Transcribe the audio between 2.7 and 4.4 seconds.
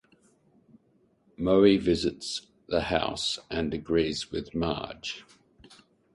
house and agrees